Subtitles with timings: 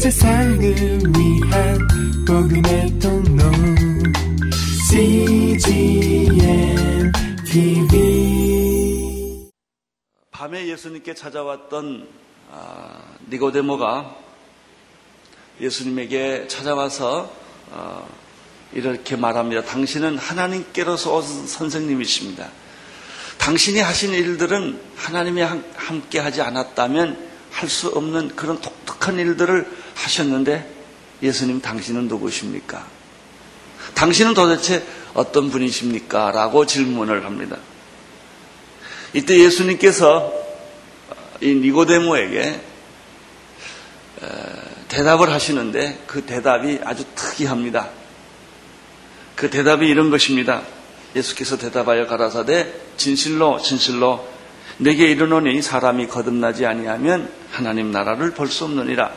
[0.00, 1.78] 세상을 위한
[2.26, 3.42] 복음의 통로
[4.88, 6.32] CGM
[7.44, 9.50] TV
[10.30, 12.08] 밤에 예수님께 찾아왔던
[12.50, 14.16] 아, 니고데모가
[15.60, 17.30] 예수님에게 찾아와서
[17.68, 18.08] 어,
[18.72, 19.66] 이렇게 말합니다.
[19.66, 22.48] 당신은 하나님께로서 온 선생님이십니다.
[23.36, 30.68] 당신이 하신 일들은 하나님이 함께 하지 않았다면 할 수 없는 그런 독특한 일들을 하셨는데
[31.22, 32.86] 예수님 당신은 누구십니까?
[33.94, 34.84] 당신은 도대체
[35.14, 36.30] 어떤 분이십니까?
[36.30, 37.56] 라고 질문을 합니다.
[39.12, 40.32] 이때 예수님께서
[41.40, 42.60] 이 니고데모에게
[44.88, 47.90] 대답을 하시는데 그 대답이 아주 특이합니다.
[49.36, 50.62] 그 대답이 이런 것입니다.
[51.16, 54.28] 예수께서 대답하여 가라사대 진실로 진실로
[54.78, 59.12] 내게 이르노니 사람이 거듭나지 아니하면 하나님 나라를 볼 수 없느니라.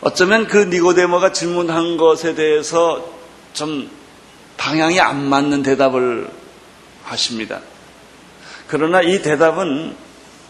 [0.00, 3.12] 어쩌면 그 니고데모가 질문한 것에 대해서
[3.52, 3.90] 좀
[4.56, 6.30] 방향이 안 맞는 대답을
[7.04, 7.60] 하십니다.
[8.66, 9.94] 그러나 이 대답은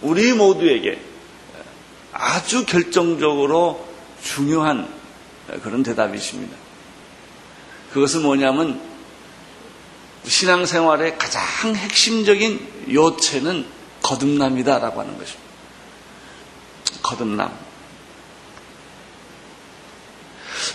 [0.02, 1.00] 우리 모두에게
[2.12, 3.86] 아주 결정적으로
[4.22, 4.88] 중요한
[5.62, 6.56] 그런 대답이십니다.
[7.92, 8.80] 그것은 뭐냐면
[10.26, 13.66] 신앙생활의 가장 핵심적인 요체는
[14.02, 15.49] 거듭남이다라고 하는 것입니다.
[17.02, 17.52] 거듭남.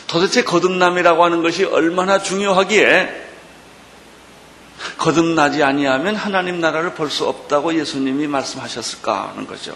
[0.07, 3.23] 도대체 거듭남이라고 하는 것이 얼마나 중요하기에
[4.97, 9.75] 거듭나지 아니하면 하나님 나라를 볼 수 없다고 예수님이 말씀하셨을까 하는 거죠.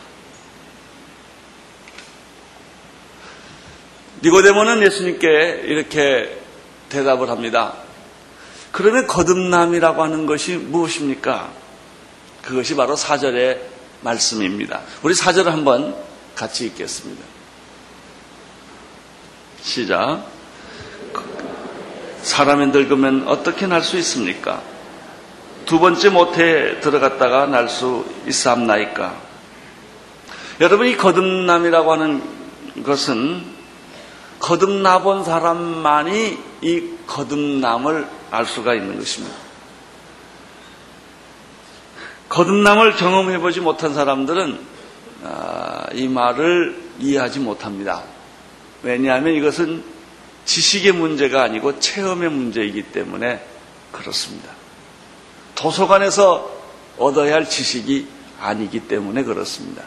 [4.23, 6.37] 니고데모는 예수님께 이렇게
[6.89, 7.75] 대답을 합니다.
[8.71, 11.51] 그러면 거듭남이라고 하는 것이 무엇입니까?
[12.41, 13.61] 그것이 바로 사절의
[14.01, 14.81] 말씀입니다.
[15.03, 15.95] 우리 사절을 한번
[16.39, 17.21] 같이 읽겠습니다.
[19.61, 20.23] 시작.
[22.21, 24.61] 사람이 늙으면 어떻게 날 수 있습니까?
[25.65, 29.21] 두 번째 못에 들어갔다가 날 수 있사옵나이까?
[30.61, 32.23] 여러분 이 거듭남이라고 하는
[32.83, 33.43] 것은
[34.39, 39.35] 거듭나 본 사람만이 이 거듭남을 알 수가 있는 것입니다.
[42.29, 44.78] 거듭남을 경험해 보지 못한 사람들은 아,
[45.93, 48.03] 이 말을 이해하지 못합니다.
[48.83, 49.83] 왜냐하면 이것은
[50.45, 53.43] 지식의 문제가 아니고 체험의 문제이기 때문에
[53.91, 54.49] 그렇습니다.
[55.55, 56.59] 도서관에서
[56.97, 58.07] 얻어야 할 지식이
[58.39, 59.83] 아니기 때문에 그렇습니다.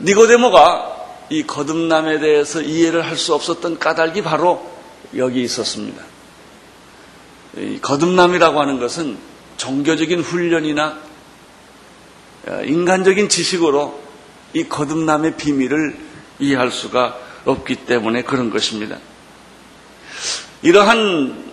[0.00, 0.98] 니고데모가
[1.30, 4.70] 이 거듭남에 대해서 이해를 할 수 없었던 까닭이 바로
[5.16, 6.02] 여기 있었습니다.
[7.82, 9.18] 거듭남이라고 하는 것은
[9.60, 10.98] 종교적인 훈련이나
[12.46, 14.00] 어, 인간적인 지식으로
[14.54, 15.98] 이 거듭남의 비밀을
[16.38, 18.96] 이해할 수가 없기 때문에 그런 것입니다.
[20.62, 21.50] 이러한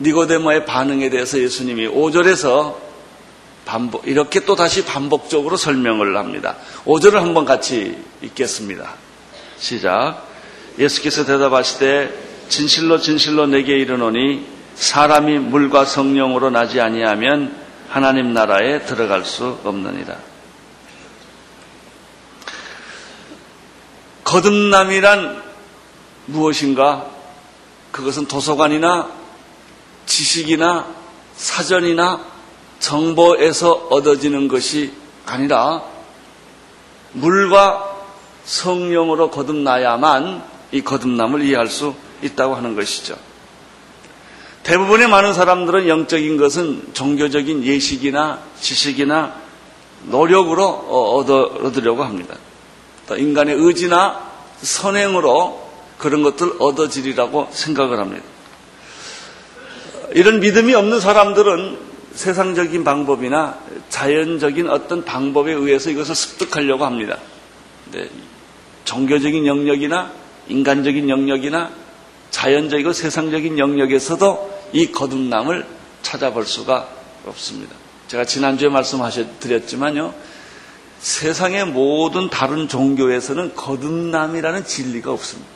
[0.00, 2.76] 니고데모의 반응에 대해서 예수님이 5절에서
[3.64, 6.56] 반복, 이렇게 또 다시 반복적으로 설명을 합니다.
[6.84, 8.94] 5절을 한번 같이 읽겠습니다.
[9.58, 10.24] 시작.
[10.78, 17.54] 예수께서 대답하시되 진실로 진실로 내게 이르노니 사람이 물과 성령으로 나지 아니하면
[17.90, 20.16] 하나님 나라에 들어갈 수 없느니라.
[24.24, 25.42] 거듭남이란
[26.26, 27.06] 무엇인가?
[27.92, 29.10] 그것은 도서관이나
[30.06, 30.86] 지식이나
[31.36, 32.24] 사전이나
[32.78, 34.94] 정보에서 얻어지는 것이
[35.26, 35.82] 아니라
[37.12, 37.98] 물과
[38.46, 40.42] 성령으로 거듭나야만
[40.72, 43.29] 이 거듭남을 이해할 수 있다고 하는 것이죠.
[44.62, 49.34] 대부분의 많은 사람들은 영적인 것은 종교적인 예식이나 지식이나
[50.04, 50.64] 노력으로
[51.62, 52.36] 얻으려고 합니다.
[53.16, 54.30] 인간의 의지나
[54.62, 58.24] 선행으로 그런 것들 얻어지리라고 생각을 합니다.
[60.12, 67.18] 이런 믿음이 없는 사람들은 세상적인 방법이나 자연적인 어떤 방법에 의해서 이것을 습득하려고 합니다.
[68.84, 70.10] 종교적인 영역이나
[70.48, 71.70] 인간적인 영역이나
[72.30, 75.66] 자연적이고 세상적인 영역에서도 이 거듭남을
[76.02, 76.88] 찾아볼 수가
[77.26, 77.74] 없습니다.
[78.08, 80.14] 제가 지난주에 말씀하셨드렸지만요.
[81.00, 85.50] 세상의 모든 다른 종교에서는 거듭남이라는 진리가 없습니다.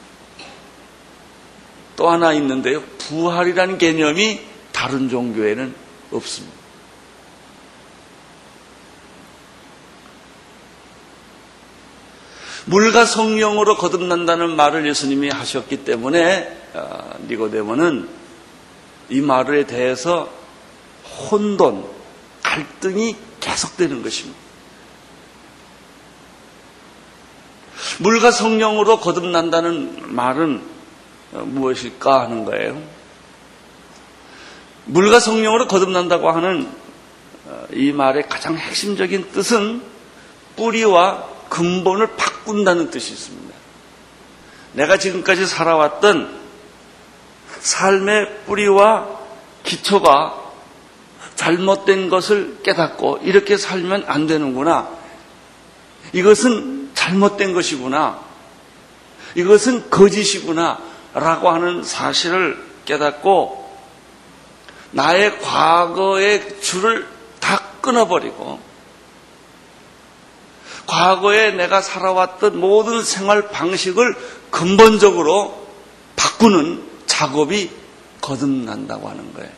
[1.96, 2.82] 또 하나 있는데요.
[2.98, 4.40] 부활이라는 개념이
[4.72, 5.74] 다른 종교에는
[6.12, 6.54] 없습니다.
[12.66, 16.63] 물과 성령으로 거듭난다는 말을 예수님이 하셨기 때문에 어,
[17.28, 18.08] 니고데모는
[19.10, 20.28] 이 말에 대해서
[21.30, 21.84] 혼돈,
[22.42, 24.38] 갈등이 계속되는 것입니다.
[27.98, 30.62] 물과 성령으로 거듭난다는 말은
[31.32, 32.82] 무엇일까 하는 거예요.
[34.86, 36.68] 물과 성령으로 거듭난다고 하는
[37.72, 39.82] 이 말의 가장 핵심적인 뜻은
[40.56, 43.54] 뿌리와 근본을 바꾼다는 뜻이 있습니다.
[44.72, 46.43] 내가 지금까지 살아왔던
[47.64, 49.08] 삶의 뿌리와
[49.62, 50.42] 기초가
[51.34, 54.88] 잘못된 것을 깨닫고 이렇게 살면 안 되는구나.
[56.12, 58.20] 이것은 잘못된 것이구나.
[59.34, 60.78] 이것은 거짓이구나.
[61.14, 63.64] 라고 하는 사실을 깨닫고
[64.90, 67.06] 나의 과거의 줄을
[67.40, 68.60] 다 끊어버리고
[70.86, 74.16] 과거에 내가 살아왔던 모든 생활 방식을
[74.50, 75.66] 근본적으로
[76.16, 77.70] 바꾸는 작업이
[78.20, 79.50] 거듭난다고 하는 거예요.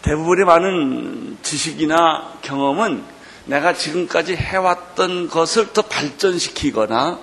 [0.00, 3.04] 대부분의 많은 지식이나 경험은
[3.44, 7.18] 내가 지금까지 해왔던 것을 더 발전시키거나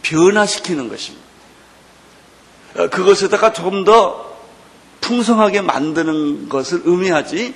[0.00, 1.26] 변화시키는 것입니다.
[2.76, 4.32] 어, 그것에다가 조금 더
[5.02, 7.54] 풍성하게 만드는 것을 의미하지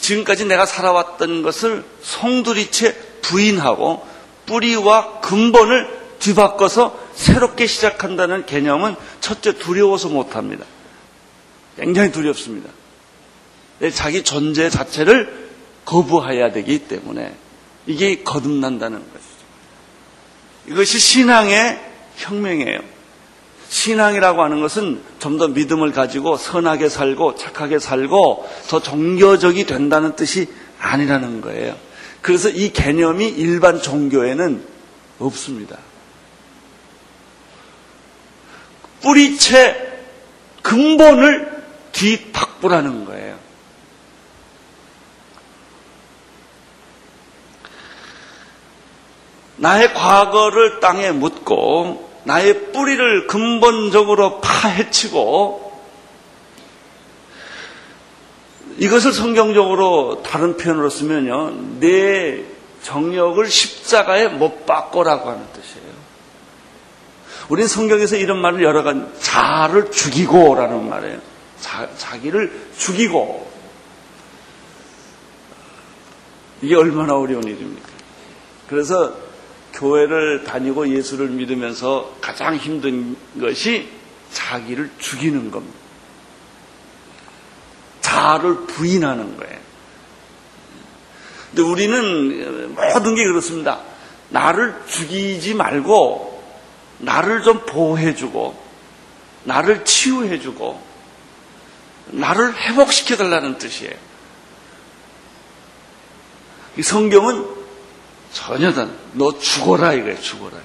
[0.00, 4.06] 지금까지 내가 살아왔던 것을 송두리째 부인하고
[4.44, 10.64] 뿌리와 근본을 뒤바꿔서 새롭게 시작한다는 개념은 첫째 두려워서 못합니다.
[11.76, 12.70] 굉장히 두렵습니다.
[13.94, 15.48] 자기 존재 자체를
[15.84, 17.34] 거부해야 되기 때문에
[17.86, 19.28] 이게 거듭난다는 것이죠.
[20.68, 21.80] 이것이 신앙의
[22.16, 22.80] 혁명이에요.
[23.68, 30.48] 신앙이라고 하는 것은 좀 더 믿음을 가지고 선하게 살고 착하게 살고 더 종교적이 된다는 뜻이
[30.80, 31.76] 아니라는 거예요.
[32.22, 34.62] 그래서 이 개념이 일반 종교에는
[35.20, 35.78] 없습니다.
[39.00, 39.88] 뿌리채
[40.62, 43.38] 근본을 뒤바꾸라는 거예요.
[49.56, 55.68] 나의 과거를 땅에 묻고 나의 뿌리를 근본적으로 파헤치고
[58.78, 61.78] 이것을 성경적으로 다른 표현으로 쓰면요.
[61.80, 62.44] 내
[62.82, 65.57] 정력을 십자가에 못 박고라고 하는.
[67.48, 71.20] 우리는 성경에서 이런 말을 여러 가지 자를 죽이고라는 말이에요.
[71.60, 73.50] 자, 자기를 죽이고
[76.62, 77.88] 이게 얼마나 어려운 일입니까?
[78.68, 79.14] 그래서
[79.72, 83.88] 교회를 다니고 예수를 믿으면서 가장 힘든 것이
[84.32, 85.78] 자기를 죽이는 겁니다.
[88.00, 89.58] 자를 부인하는 거예요.
[91.50, 93.80] 근데 우리는 모든 게 그렇습니다.
[94.30, 96.27] 나를 죽이지 말고
[96.98, 98.68] 나를 좀 보호해주고
[99.44, 100.82] 나를 치유해주고
[102.08, 103.94] 나를 회복시켜달라는 뜻이에요.
[106.76, 107.44] 이 성경은
[108.32, 110.56] 전혀 다, 너 죽어라 이거예요, 죽어라.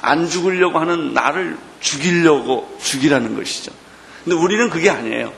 [0.00, 3.72] 안 죽으려고 하는 나를 죽이려고 죽이라는 것이죠.
[4.24, 5.32] 근데 우리는 그게 아니에요.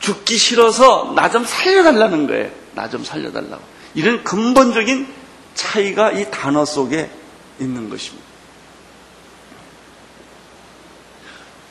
[0.00, 2.50] 죽기 싫어서 나 좀 살려달라는 거예요.
[2.74, 3.62] 나 좀 살려달라고.
[3.94, 5.08] 이런 근본적인
[5.54, 7.10] 차이가 이 단어 속에
[7.60, 8.26] 있는 것입니다.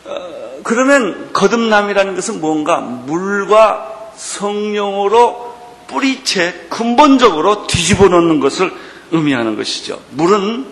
[0.06, 5.56] 어, 그러면 거듭남이라는 것은 뭔가 물과 성령으로
[5.88, 8.72] 뿌리채 근본적으로 뒤집어 놓는 것을
[9.12, 10.02] 의미하는 것이죠.
[10.12, 10.66] 물은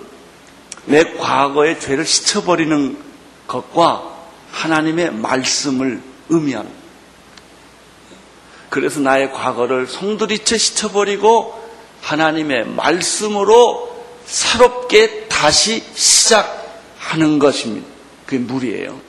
[0.86, 2.98] 내 과거의 죄를 씻어버리는
[3.48, 4.12] 것과
[4.52, 6.84] 하나님의 말씀을 의미합니다.
[8.70, 11.62] 그래서 나의 과거를 송두리째 씻어버리고
[12.02, 13.93] 하나님의 말씀으로
[14.34, 17.86] 새롭게 다시 시작하는 것입니다.
[18.26, 19.00] 그게 물이에요.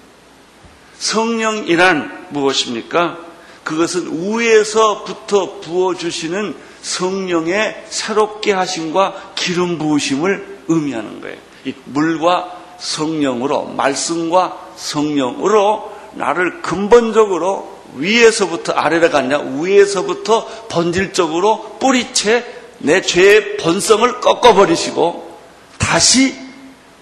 [0.99, 3.17] 성령이란 무엇입니까?
[3.65, 11.39] 그것은 위에서부터 부어주시는 성령의 새롭게 하심과 기름 부으심을 의미하는 거예요.
[11.65, 23.57] 이 물과 성령으로, 말씀과 성령으로 나를 근본적으로 위에서부터 아래로 가냐, 위에서부터 본질적으로 뿌리채 내 죄의
[23.57, 25.41] 본성을 꺾어버리시고
[25.79, 26.37] 다시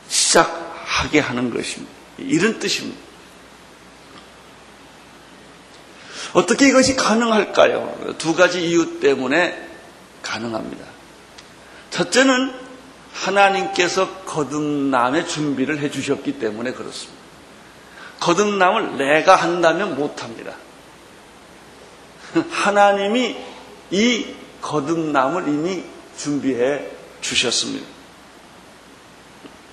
[0.09, 1.93] 시작하게 하는 것입니다.
[2.19, 3.01] 이런 뜻입니다.
[6.35, 8.15] 어떻게 이것이 가능할까요?
[8.19, 9.71] 두 가지 이유 때문에
[10.23, 10.85] 가능합니다.
[11.91, 12.55] 첫째는
[13.13, 17.21] 하나님께서 거듭남의 준비를 해주셨기 때문에 그렇습니다.
[18.21, 20.55] 거듭남을 내가 한다면 못합니다.
[22.51, 23.37] 하나님이
[23.91, 25.85] 이 거듭남을 이미
[26.17, 26.87] 준비해
[27.21, 27.87] 주셨습니다.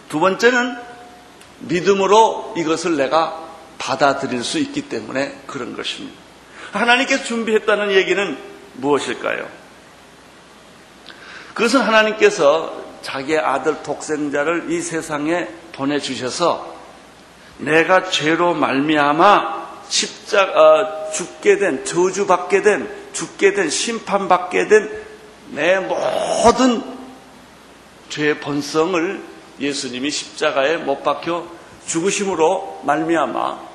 [0.09, 0.75] 두 번째는
[1.59, 6.17] 믿음으로 이것을 내가 받아들일 수 있기 때문에 그런 것입니다.
[6.71, 8.37] 하나님께서 준비했다는 얘기는
[8.73, 9.47] 무엇일까요?
[11.53, 16.75] 그것은 하나님께서 자기의 아들 독생자를 이 세상에 보내주셔서
[17.57, 25.09] 내가 죄로 말미암아 십자가 어, 죽게 된 저주받게 된 죽게 된 심판받게 된
[25.51, 26.83] 내 모든
[28.09, 29.23] 죄의 본성을
[29.59, 31.47] 예수님이 십자가에 못 박혀
[31.87, 33.69] 죽으심으로 말미암아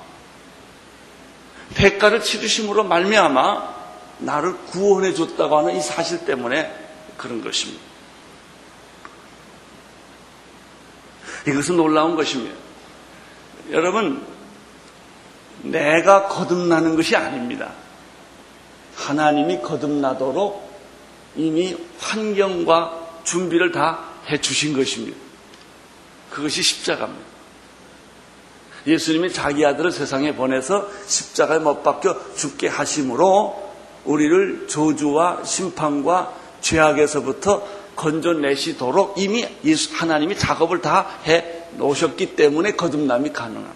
[1.74, 3.74] 대가를 치르심으로 말미암아
[4.18, 6.72] 나를 구원해 줬다고 하는 이 사실 때문에
[7.16, 7.82] 그런 것입니다.
[11.46, 12.54] 이것은 놀라운 것입니다.
[13.70, 14.24] 여러분,
[15.62, 17.72] 내가 거듭나는 것이 아닙니다.
[18.96, 20.70] 하나님이 거듭나도록
[21.36, 25.16] 이미 환경과 준비를 다 해주신 것입니다.
[26.30, 27.24] 그것이 십자가입니다.
[28.86, 33.72] 예수님이 자기 아들을 세상에 보내서 십자가에 못 박혀 죽게 하심으로
[34.04, 43.74] 우리를 저주와 심판과 죄악에서부터 건져내시도록 이미 예수 하나님이 작업을 다 해 놓으셨기 때문에 거듭남이 가능합니다.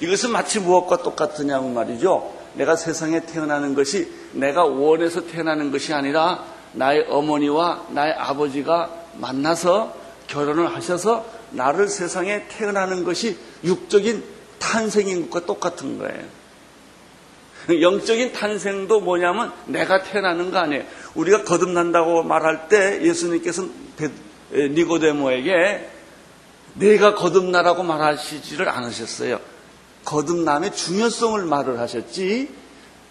[0.00, 2.39] 이것은 마치 무엇과 똑같으냐면 말이죠.
[2.54, 9.94] 내가 세상에 태어나는 것이 내가 원해서 태어나는 것이 아니라 나의 어머니와 나의 아버지가 만나서
[10.26, 14.22] 결혼을 하셔서 나를 세상에 태어나는 것이 육적인
[14.58, 16.40] 탄생인 것과 똑같은 거예요.
[17.80, 20.84] 영적인 탄생도 뭐냐면 내가 태어나는 거 아니에요.
[21.14, 23.70] 우리가 거듭난다고 말할 때 예수님께서는
[24.52, 25.90] 니고데모에게
[26.74, 29.40] 내가 거듭나라고 말하시지를 않으셨어요.
[30.04, 32.48] 거듭남의 중요성을 말을 하셨지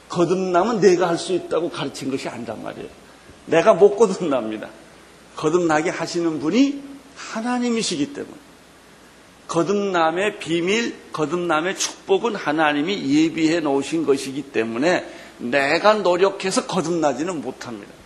[0.10, 2.88] 거듭남은 내가 할 수 있다고 가르친 것이 아니란 말이에요.
[3.46, 4.70] 내가 못 거듭납니다.
[5.36, 6.82] 거듭나게 하시는 분이
[7.16, 8.36] 하나님이시기 때문에
[9.48, 15.06] 거듭남의 비밀, 거듭남의 축복은 하나님이 예비해 놓으신 것이기 때문에
[15.40, 17.99] 내가 노력해서 거듭나지는 못합니다.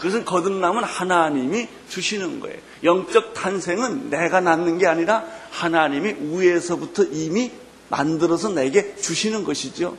[0.00, 2.58] 그것은 거듭남은 하나님이 주시는 거예요.
[2.82, 7.52] 영적 탄생은 내가 낳는 게 아니라 하나님이 위에서부터 이미
[7.90, 9.98] 만들어서 내게 주시는 것이죠.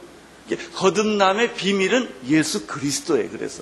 [0.75, 3.29] 거듭남의 비밀은 예수 그리스도예요.
[3.29, 3.61] 그래서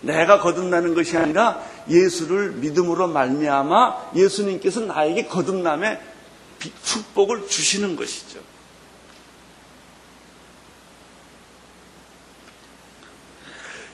[0.00, 6.00] 내가 거듭나는 것이 아니라 예수를 믿음으로 말미암아 예수님께서 나에게 거듭남의
[6.84, 8.38] 축복을 주시는 것이죠.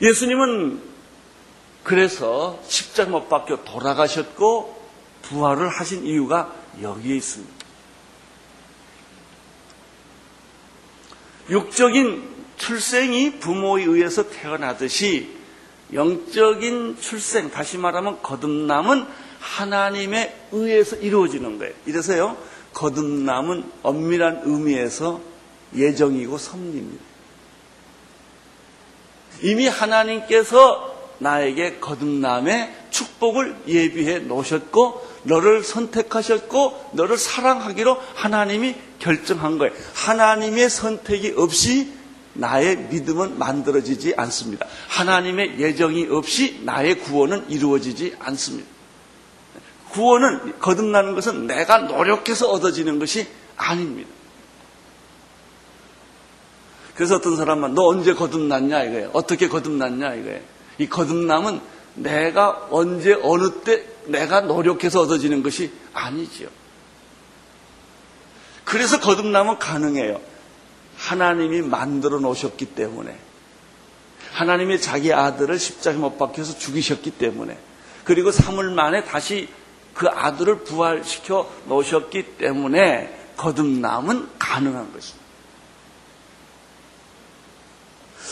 [0.02, 0.95] 예수님은
[1.86, 4.76] 그래서 십자가 못 박혀 돌아가셨고
[5.22, 6.52] 부활을 하신 이유가
[6.82, 7.54] 여기에 있습니다.
[11.48, 15.30] 육적인 출생이 부모에 의해서 태어나듯이
[15.92, 19.06] 영적인 출생, 다시 말하면 거듭남은
[19.38, 21.72] 하나님에 의해서 이루어지는 거예요.
[21.86, 22.36] 이래서요,
[22.72, 25.20] 거듭남은 엄밀한 의미에서
[25.76, 27.04] 예정이고 섭리입니다.
[29.42, 39.72] 이미 하나님께서 나에게 거듭남의 축복을 예비해 놓으셨고 너를 선택하셨고 너를 사랑하기로 하나님이 결정한 거예요.
[39.94, 41.92] 하나님의 선택이 없이
[42.34, 44.66] 나의 믿음은 만들어지지 않습니다.
[44.88, 48.68] 하나님의 예정이 없이 나의 구원은 이루어지지 않습니다.
[49.90, 54.10] 구원은 거듭나는 것은 내가 노력해서 얻어지는 것이 아닙니다.
[56.94, 59.10] 그래서 어떤 사람은 너 언제 거듭났냐 이거예요.
[59.12, 60.55] 어떻게 거듭났냐 이거예요.
[60.78, 61.60] 이 거듭남은
[61.94, 66.48] 내가 언제 어느 때 내가 노력해서 얻어지는 것이 아니지요.
[68.64, 70.20] 그래서 거듭남은 가능해요.
[70.96, 73.16] 하나님이 만들어 놓으셨기 때문에
[74.32, 77.58] 하나님이 자기 아들을 십자가에 못 박혀서 죽이셨기 때문에
[78.04, 79.48] 그리고 3일 만에 다시
[79.94, 85.26] 그 아들을 부활시켜 놓으셨기 때문에 거듭남은 가능한 것입니다.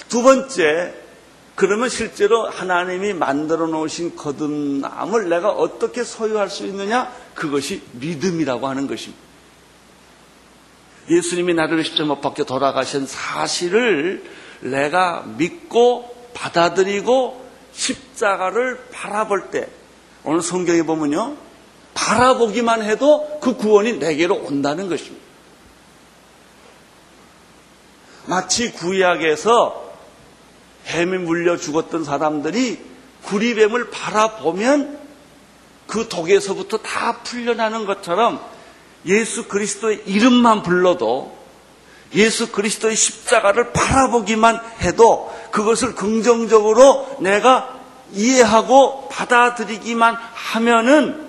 [0.08, 0.94] 두 번째,
[1.54, 7.12] 그러면 실제로 하나님이 만들어 놓으신 거듭남을 내가 어떻게 소유할 수 있느냐?
[7.34, 9.22] 그것이 믿음이라고 하는 것입니다.
[11.08, 14.24] 예수님이 나를 십자가 못 박혀 돌아가신 사실을
[14.60, 19.68] 내가 믿고 받아들이고 십자가를 바라볼 때
[20.24, 21.36] 오늘 성경에 보면요.
[21.92, 25.22] 바라보기만 해도 그 구원이 내게로 온다는 것입니다.
[28.26, 29.83] 마치 구약에서
[30.84, 32.78] 뱀에 물려 죽었던 사람들이
[33.24, 34.98] 구리뱀을 바라보면
[35.86, 38.40] 그 독에서부터 다 풀려나는 것처럼
[39.06, 41.36] 예수 그리스도의 이름만 불러도
[42.14, 47.80] 예수 그리스도의 십자가를 바라보기만 해도 그것을 긍정적으로 내가
[48.12, 51.24] 이해하고 받아들이기만 하면은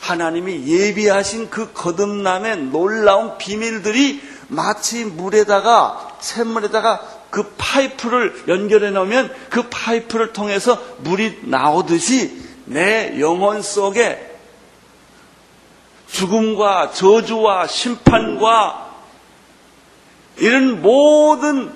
[0.00, 10.32] 하나님이 예비하신 그 거듭남의 놀라운 비밀들이 마치 물에다가 샘물에다가 그 파이프를 연결해 놓으면 그 파이프를
[10.32, 14.36] 통해서 물이 나오듯이 내 영혼 속에
[16.10, 18.88] 죽음과 저주와 심판과
[20.38, 21.72] 이런 모든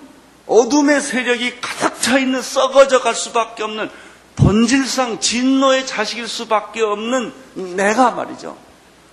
[0.46, 3.90] 어둠의 세력이 가득 차 있는 썩어져 갈 수밖에 없는
[4.36, 7.32] 본질상 진노의 자식일 수밖에 없는
[7.76, 8.56] 내가 말이죠.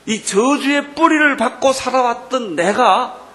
[0.06, 3.29] 이 저주의 뿌리를 받고 살아왔던 내가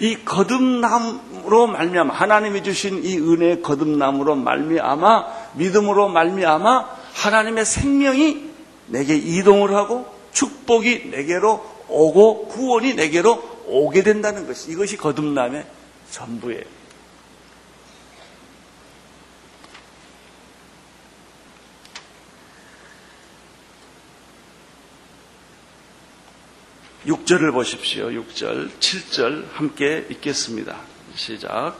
[0.00, 8.50] 이 거듭남으로 말미암아 하나님이 주신 이 은혜의 거듭남으로 말미암아 믿음으로 말미암아 하나님의 생명이
[8.86, 15.66] 내게 이동을 하고 축복이 내게로 오고 구원이 내게로 오게 된다는 것이 이것이 거듭남의
[16.10, 16.79] 전부예요.
[27.06, 28.08] 6절을 보십시오.
[28.08, 30.76] 6절, 7절 함께 읽겠습니다.
[31.14, 31.76] 시작.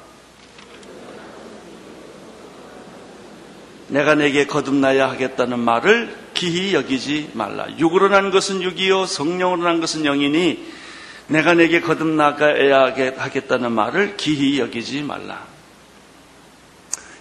[3.89, 7.67] 내가 내게 거듭나야 하겠다는 말을 기히 여기지 말라.
[7.79, 10.81] 육으로 난 것은 육이요 성령으로 난 것은 영이니
[11.27, 15.45] 내가 내게 거듭나가야 하겠다는 말을 기히 여기지 말라.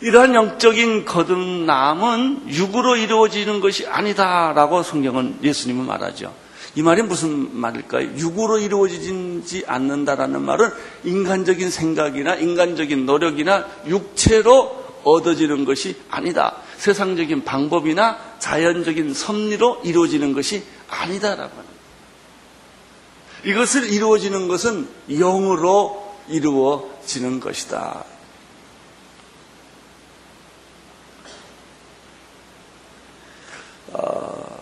[0.01, 6.33] 이러한 영적인 거듭남은 육으로 이루어지는 것이 아니다라고 성경은 예수님은 말하죠.
[6.79, 8.15] 이 말이 무슨 말일까요?
[8.15, 10.69] 육으로 이루어지지 않는다라는 말은
[11.03, 16.55] 인간적인 생각이나 인간적인 노력이나 육체로 얻어지는 것이 아니다.
[16.77, 21.79] 세상적인 방법이나 자연적인 섭리로 이루어지는 것이 아니다라고 합니다.
[23.43, 28.05] 이것을 이루어지는 것은 영으로 이루어지는 것이다.
[33.91, 34.59] 어,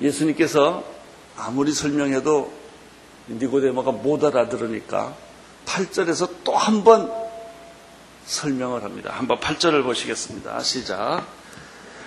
[0.00, 0.95] 예수님께서
[1.36, 2.52] 아무리 설명해도
[3.28, 5.14] 니고데모가 못 알아들으니까
[5.66, 7.10] 8절에서 또 한 번
[8.26, 9.12] 설명을 합니다.
[9.14, 10.60] 한번 8절을 보시겠습니다.
[10.60, 11.24] 시작.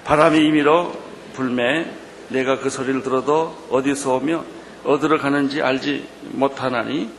[0.03, 0.93] 바람이 임의로
[1.33, 1.89] 불매
[2.29, 4.43] 내가 그 소리를 들어도 어디서 오며
[4.83, 7.09] 어디로 가는지 알지 못하나니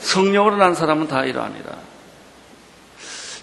[0.00, 1.78] 성령으로 난 사람은 다 이러하니라.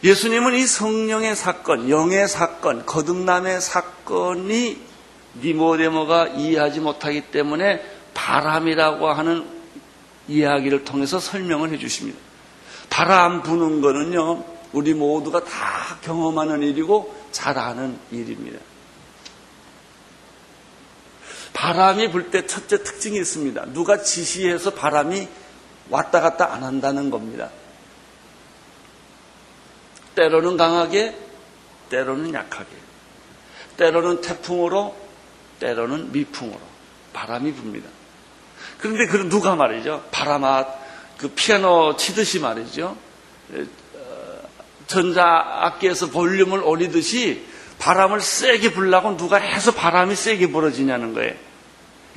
[0.03, 4.77] 예수님은 이 성령의 사건, 영의 사건, 거듭남의 사건이
[5.41, 7.81] 니모데모가 이해하지 못하기 때문에
[8.15, 9.47] 바람이라고 하는
[10.27, 12.17] 이야기를 통해서 설명을 해 주십니다.
[12.89, 18.59] 바람 부는 거는요, 우리 모두가 다 경험하는 일이고 잘 아는 일입니다.
[21.53, 23.65] 바람이 불 때 첫째 특징이 있습니다.
[23.73, 25.27] 누가 지시해서 바람이
[25.89, 27.49] 왔다 갔다 안 한다는 겁니다.
[30.15, 31.17] 때로는 강하게,
[31.89, 32.69] 때로는 약하게,
[33.77, 34.95] 때로는 태풍으로,
[35.59, 36.59] 때로는 미풍으로
[37.13, 37.94] 바람이 붑니다.
[38.79, 40.03] 그런데 그 누가 말이죠?
[40.11, 40.65] 바람아
[41.17, 42.97] 그 피아노 치듯이 말이죠.
[43.51, 44.39] 어,
[44.87, 47.45] 전자악기에서 볼륨을 올리듯이
[47.79, 51.33] 바람을 세게 불라고 누가 해서 바람이 세게 불어지냐는 거예요.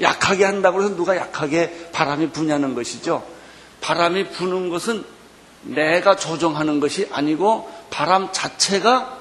[0.01, 3.27] 약하게 한다고 해서 누가 약하게 바람이 부냐는 것이죠.
[3.81, 5.05] 바람이 부는 것은
[5.62, 9.18] 내가 조정하는 것이 아니고 바람 자체가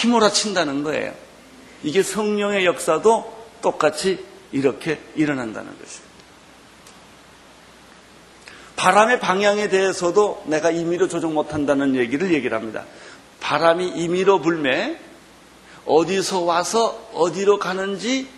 [0.00, 1.14] 휘몰아친다는 거예요.
[1.82, 6.05] 이게 성령의 역사도 똑같이 이렇게 일어난다는 것입니다.
[8.76, 12.84] 바람의 방향에 대해서도 내가 임의로 조정 못한다는 얘기를 얘기를 합니다.
[13.40, 14.98] 바람이 임의로 불매
[15.86, 18.28] 어디서 와서 어디로 가는지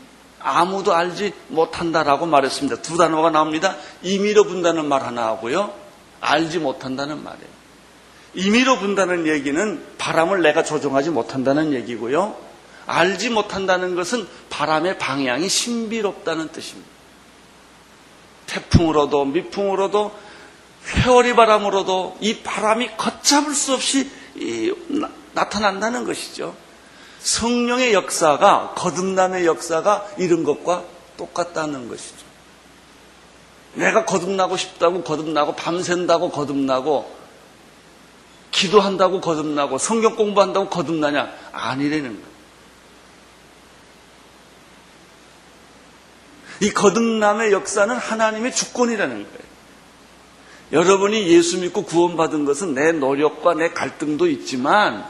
[0.41, 2.83] 아무도 알지 못한다라고 말했습니다.
[2.83, 3.77] 두 단어가 나옵니다.
[4.03, 5.73] 임의로 분다는 말 하나 하고요.
[6.21, 7.59] 알지 못한다는 말이에요.
[8.35, 12.37] 임의로 분다는 얘기는 바람을 내가 조정하지 못한다는 얘기고요.
[12.87, 16.89] 알지 못한다는 것은 바람의 방향이 신비롭다는 뜻입니다.
[18.47, 20.13] 태풍으로도 미풍으로도
[20.89, 24.11] 회오리 바람으로도 이 바람이 걷잡을 수 없이
[25.35, 26.57] 나, 타난다는 것이죠.
[27.21, 30.85] 성령의 역사가 거듭남의 역사가 이런 것과
[31.17, 32.27] 똑같다는 것이죠.
[33.75, 37.19] 내가 거듭나고 싶다고 거듭나고 밤샌다고 거듭나고
[38.51, 42.29] 기도한다고 거듭나고 성경 공부한다고 거듭나냐 아니라는 거예요.
[46.61, 49.48] 이 거듭남의 역사는 하나님의 주권이라는 거예요.
[50.73, 55.07] 여러분이 예수 믿고 구원받은 것은 내 노력과 내 갈등도 있지만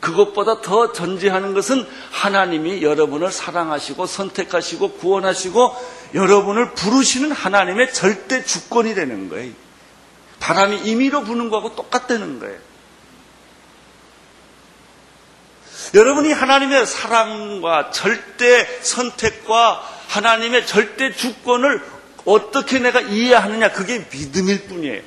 [0.00, 5.76] 그것보다 더 전제하는 것은 하나님이 여러분을 사랑하시고 선택하시고 구원하시고
[6.14, 9.52] 여러분을 부르시는 하나님의 절대 주권이 되는 거예요.
[10.40, 12.58] 바람이 임의로 부는 거하고 똑같다는 거예요.
[15.94, 21.82] 여러분이 하나님의 사랑과 절대 선택과 하나님의 절대 주권을
[22.30, 25.02] 어떻게 내가 이해하느냐 그게 믿음일 뿐이에요.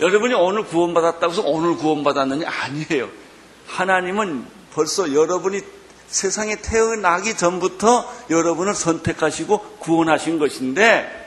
[0.00, 2.48] 여러분이 오늘 구원받았다고 해서 오늘 구원받았느냐?
[2.48, 3.08] 아니에요.
[3.66, 5.60] 하나님은 벌써 여러분이
[6.08, 11.24] 세상에 태어나기 전부터 여러분을 선택하시고 구원하신 것인데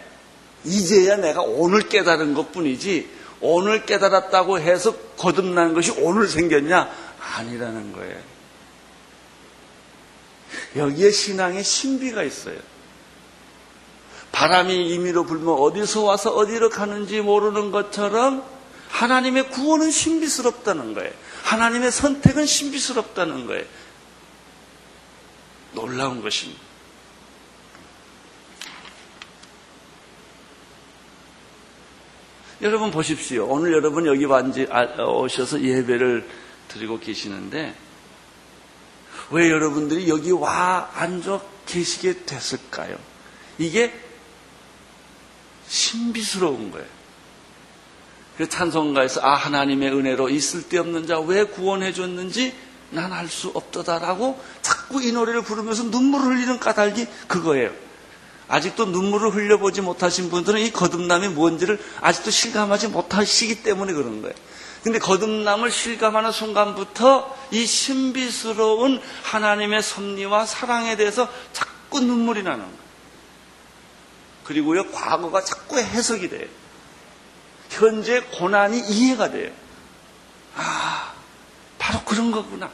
[0.64, 3.10] 이제야 내가 오늘 깨달은 것 뿐이지
[3.42, 6.90] 오늘 깨달았다고 해서 거듭난 것이 오늘 생겼냐?
[7.20, 8.18] 아니라는 거예요.
[10.76, 12.58] 여기에 신앙의 신비가 있어요.
[14.40, 18.42] 바람이 임의로 불면 어디서 와서 어디로 가는지 모르는 것처럼
[18.88, 21.12] 하나님의 구원은 신비스럽다는 거예요.
[21.44, 23.66] 하나님의 선택은 신비스럽다는 거예요.
[25.74, 26.62] 놀라운 것입니다.
[32.62, 33.46] 여러분 보십시오.
[33.46, 34.26] 오늘 여러분 여기
[34.70, 36.26] 아, 오셔서 예배를
[36.70, 37.76] 드리고 계시는데
[39.32, 42.98] 왜 여러분들이 여기 와 앉아 계시게 됐을까요?
[43.58, 44.08] 이게
[45.70, 46.88] 신비스러운 거예요.
[48.38, 52.54] 그 찬송가에서 아 하나님의 은혜로 있을 데 없는 자 왜 구원해 줬는지
[52.92, 57.72] 난 알 수 없다라고 자꾸 이 노래를 부르면서 눈물을 흘리는 까닭이 그거예요.
[58.48, 64.34] 아직도 눈물을 흘려보지 못하신 분들은 이 거듭남이 뭔지를 아직도 실감하지 못하시기 때문에 그런 거예요.
[64.84, 72.79] 근데 거듭남을 실감하는 순간부터 이 신비스러운 하나님의 섭리와 사랑에 대해서 자꾸 눈물이 나는 거예요.
[74.50, 76.48] 그리고요, 과거가 자꾸 해석이 돼요.
[77.70, 79.52] 현재 고난이 이해가 돼요.
[80.56, 81.14] 아,
[81.78, 82.72] 바로 그런 거구나.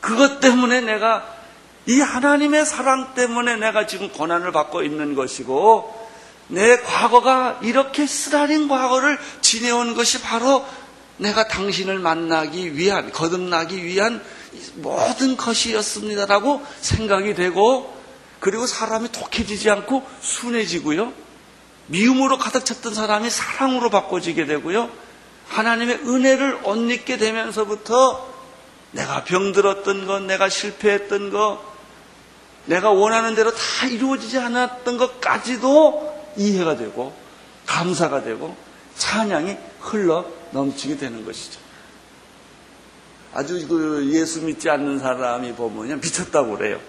[0.00, 1.36] 그것 때문에 내가
[1.84, 6.08] 이 하나님의 사랑 때문에 내가 지금 고난을 받고 있는 것이고
[6.48, 10.64] 내 과거가 이렇게 쓰라린 과거를 지내온 것이 바로
[11.18, 14.24] 내가 당신을 만나기 위한 거듭나기 위한
[14.76, 17.95] 모든 것이었습니다라고 생각이 되고
[18.40, 21.12] 그리고 사람이 독해지지 않고 순해지고요.
[21.88, 24.90] 미움으로 가득 찼던 사람이 사랑으로 바꿔지게 되고요.
[25.48, 28.34] 하나님의 은혜를 옷 입게 되면서부터
[28.92, 31.60] 내가 병들었던 것, 내가 실패했던 것,
[32.66, 37.14] 내가 원하는 대로 다 이루어지지 않았던 것까지도 이해가 되고
[37.66, 38.56] 감사가 되고
[38.96, 41.60] 찬양이 흘러 넘치게 되는 것이죠.
[43.34, 46.80] 아주 그 예수 믿지 않는 사람이 보면 미쳤다고 그래요.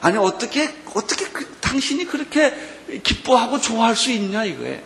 [0.00, 2.54] 아니 어떻게 어떻게 그, 당신이 그렇게
[3.02, 4.80] 기뻐하고 좋아할 수 있냐 이거예요.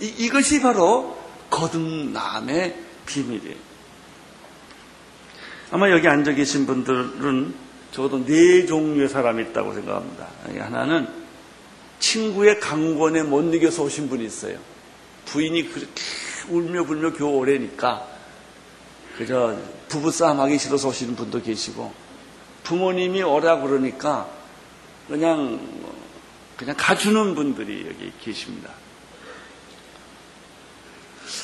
[0.00, 1.18] 이, 이것이 바로
[1.50, 3.56] 거듭남의 비밀이에요.
[5.72, 7.54] 아마 여기 앉아 계신 분들은
[7.92, 10.28] 적어도 네 종류의 사람이 있다고 생각합니다.
[10.58, 11.08] 하나는
[11.98, 14.58] 친구의 강권에 못 이겨서 오신 분이 있어요.
[15.26, 15.92] 부인이 그렇게
[16.48, 18.06] 울며 불며 겨우 오래니까
[19.16, 19.56] 그저
[19.88, 21.92] 부부싸움 하기 싫어서 오시는 분도 계시고
[22.70, 24.28] 부모님이 오라 그러니까
[25.08, 25.58] 그냥
[26.56, 28.70] 그냥 가주는 분들이 여기 계십니다.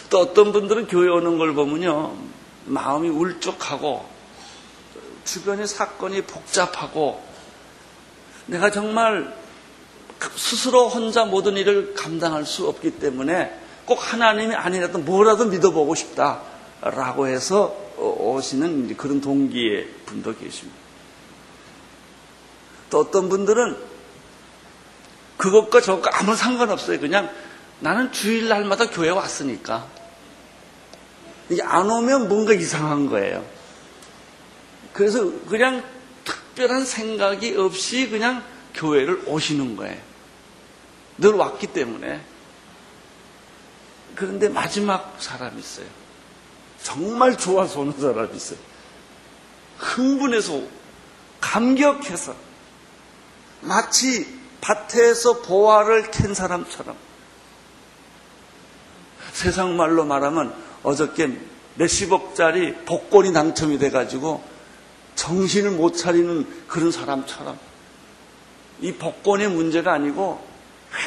[0.08, 2.16] 또 어떤 분들은 교회 오는 걸 보면요
[2.66, 4.06] 마음이 울적하고
[5.24, 7.20] 주변의 사건이 복잡하고
[8.46, 9.34] 내가 정말
[10.36, 13.52] 스스로 혼자 모든 일을 감당할 수 없기 때문에
[13.84, 20.85] 꼭 하나님이 아니라도 뭐라도 믿어보고 싶다라고 해서 오시는 그런 동기의 분도 계십니다.
[22.90, 23.76] 또 어떤 분들은
[25.36, 26.98] 그것과 저것과 아무 상관없어요.
[27.00, 27.30] 그냥
[27.80, 29.86] 나는 주일날마다 교회 왔으니까.
[31.48, 33.44] 이게 안 오면 뭔가 이상한 거예요.
[34.92, 35.84] 그래서 그냥
[36.24, 38.42] 특별한 생각이 없이 그냥
[38.74, 40.00] 교회를 오시는 거예요.
[41.18, 42.20] 늘 왔기 때문에.
[44.14, 45.86] 그런데 마지막 사람이 있어요.
[46.82, 48.58] 정말 좋아서 오는 사람이 있어요.
[49.78, 50.62] 흥분해서,
[51.40, 52.34] 감격해서,
[53.66, 54.26] 마치
[54.60, 56.96] 밭에서 보화를 캔 사람처럼.
[59.32, 61.38] 세상 말로 말하면 어저께
[61.74, 64.42] 몇십억짜리 복권이 당첨이 돼가지고
[65.14, 67.58] 정신을 못 차리는 그런 사람처럼
[68.80, 70.42] 이 복권의 문제가 아니고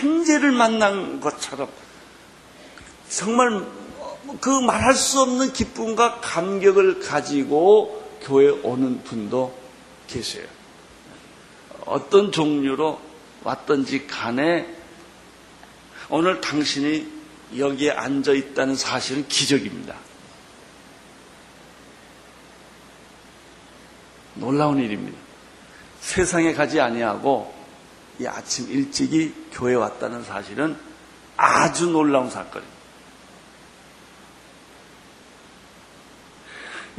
[0.01, 1.69] 횡재를 만난 것처럼
[3.09, 3.65] 정말
[4.41, 9.55] 그 말할 수 없는 기쁨과 감격을 가지고 교회 오는 분도
[10.07, 10.45] 계세요.
[11.89, 13.01] 어떤 종류로
[13.43, 14.71] 왔던지 간에
[16.07, 17.19] 오늘 당신이
[17.57, 19.95] 여기에 앉아 있다는 사실은 기적입니다.
[24.35, 25.17] 놀라운 일입니다.
[25.99, 27.53] 세상에 가지 아니하고
[28.19, 30.77] 이 아침 일찍이 교회 왔다는 사실은
[31.37, 32.79] 아주 놀라운 사건입니다.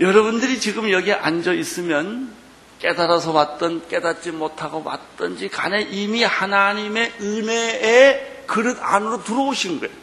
[0.00, 2.39] 여러분들이 지금 여기에 앉아 있으면
[2.80, 9.94] 깨달아서 왔던 깨닫지 못하고 왔던지 간에 이미 하나님의 은혜의 그릇 안으로 들어오신 거예요.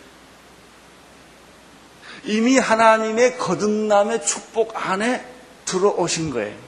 [2.24, 5.26] 이미 하나님의 거듭남의 축복 안에
[5.66, 6.68] 들어오신 거예요.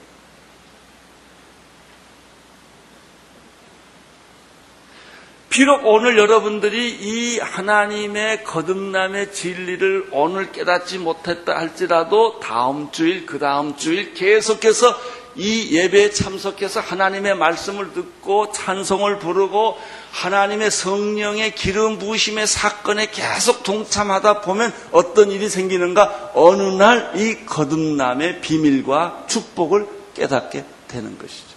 [5.50, 13.76] 비록 오늘 여러분들이 이 하나님의 거듭남의 진리를 오늘 깨닫지 못했다 할지라도 다음 주일, 그 다음
[13.76, 14.96] 주일 계속해서
[15.40, 19.78] 이 예배에 참석해서 하나님의 말씀을 듣고 찬송을 부르고
[20.12, 26.32] 하나님의 성령의 기름 부으심의 사건에 계속 동참하다 보면 어떤 일이 생기는가?
[26.36, 31.56] 어느 날 이 거듭남의 비밀과 축복을 깨닫게 되는 것이죠.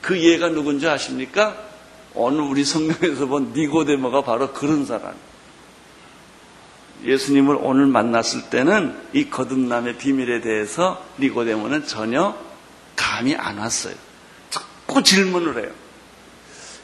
[0.00, 1.56] 그 예가 누군지 아십니까?
[2.14, 5.14] 오늘 우리 성경에서 본 니고데모가 바로 그런 사람.
[7.04, 12.36] 예수님을 오늘 만났을 때는 이 거듭남의 비밀에 대해서 니고데모는 전혀
[12.96, 13.94] 감이 안 왔어요.
[14.50, 15.72] 자꾸 질문을 해요.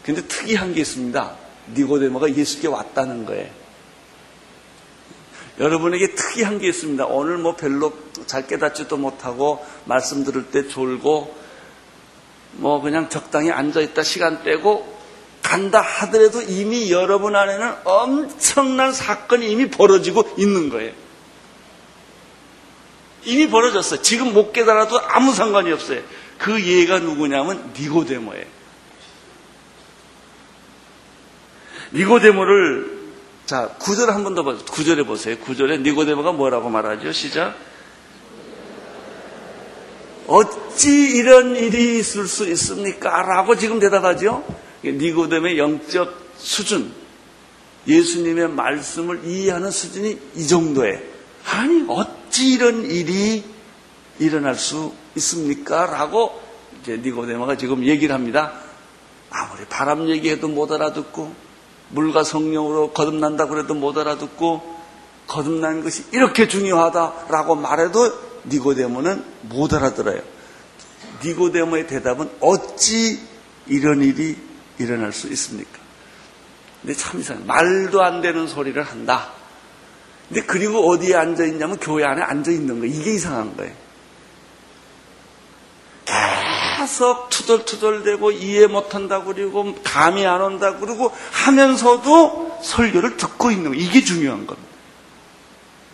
[0.05, 1.37] 근데 특이한 게 있습니다.
[1.75, 3.51] 니고데모가 예수께 왔다는 거예요.
[5.59, 7.05] 여러분에게 특이한 게 있습니다.
[7.07, 7.92] 오늘 뭐 별로
[8.27, 11.42] 잘 깨닫지도 못하고 말씀 들을 때 졸고
[12.55, 14.91] 뭐 그냥 적당히 앉아 있다 시간 빼고
[15.42, 20.92] 간다 하더라도 이미 여러분 안에는 엄청난 사건이 이미 벌어지고 있는 거예요.
[23.24, 24.02] 이미 벌어졌어요.
[24.02, 26.00] 지금 못 깨달아도 아무 상관이 없어요.
[26.38, 28.46] 그 예가 누구냐면 니고데모예요.
[31.92, 33.02] 니고데모를
[33.46, 34.64] 자 구절 한 번 더 보세요.
[34.64, 35.37] 구절에 보세요.
[35.38, 37.12] 구절에 니고데모가 뭐라고 말하죠?
[37.12, 37.55] 시작.
[40.26, 43.22] 어찌 이런 일이 있을 수 있습니까?
[43.22, 44.44] 라고 지금 대답하죠.
[44.84, 46.92] 니고데모의 영적 수준,
[47.86, 51.02] 예수님의 말씀을 이해하는 수준이 이 정도에
[51.44, 53.44] 아니 어찌 이런 일이
[54.18, 55.86] 일어날 수 있습니까?
[55.86, 56.40] 라고
[56.80, 58.52] 이제 니고데모가 지금 얘기를 합니다.
[59.30, 61.34] 아무리 바람 얘기해도 못 알아듣고
[61.90, 64.80] 물과 성령으로 거듭난다 그래도 못 알아듣고
[65.26, 68.12] 거듭난 것이 이렇게 중요하다라고 말해도
[68.46, 70.20] 니고데모는 못 알아들어요.
[71.24, 73.20] 니고데모의 대답은 어찌
[73.66, 74.36] 이런 일이
[74.78, 75.78] 일어날 수 있습니까?
[76.80, 77.44] 근데 참 이상해.
[77.44, 79.30] 말도 안 되는 소리를 한다.
[80.28, 82.87] 근데 그리고 어디에 앉아 있냐면 교회 안에 앉아 있는 거.
[82.87, 83.72] 이게 이상한 거예요.
[86.04, 93.76] 계속 투덜투덜대고 이해 못한다 그러고 감이 안 온다 그러고 하면서도 설교를 듣고 있는 거.
[93.76, 94.68] 이게 중요한 겁니다.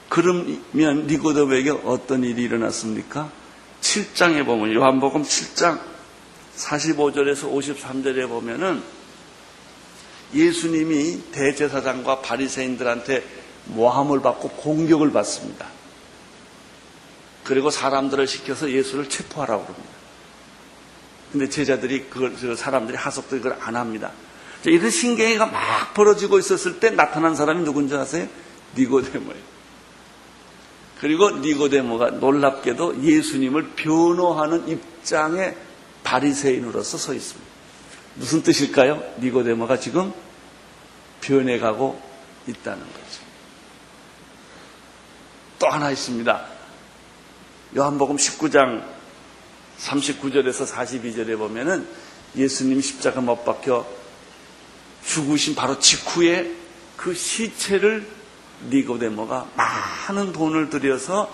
[0.09, 3.31] 그러면 니고데모에게 어떤 일이 일어났습니까?
[3.83, 5.79] 7장에 보면 요한복음 7장
[6.59, 8.83] 45절에서 53절에 보면은
[10.35, 13.25] 예수님이 대제사장과 바리새인들한테
[13.67, 15.67] 모함을 받고 공격을 받습니다.
[17.45, 19.89] 그리고 사람들을 시켜서 예수를 체포하라고 그럽니다.
[21.33, 24.13] 근데 제자들이 그걸 사람들이 하석들이 그걸 안 합니다.
[24.65, 28.27] 이런 신경이가 막 벌어지고 있었을 때 나타난 사람이 누군지 아세요?
[28.77, 29.59] 니고데모예요.
[31.01, 35.55] 그리고 니고데모가 놀랍게도 예수님을 변호하는 입장에
[36.09, 37.51] 바리새인으로서 서 있습니다.
[38.15, 39.03] 무슨 뜻일까요?
[39.21, 40.13] 니고데모가 지금
[41.21, 42.01] 변해가고
[42.47, 43.29] 있다는 거죠.
[45.59, 46.47] 또 하나 있습니다.
[47.77, 48.85] 요한복음 19장
[49.79, 51.87] 39절에서 42절에 보면은
[52.37, 53.87] 예수님 십자가 못 박혀
[55.05, 56.51] 죽으신 바로 직후에
[56.97, 58.09] 그 시체를
[58.71, 61.31] 니고데모가 많은 돈을 들여서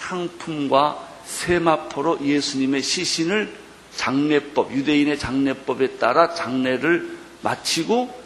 [0.00, 3.61] 향품과 세마포로 예수님의 시신을
[3.96, 8.22] 장례법, 유대인의 장례법에 따라 장례를 마치고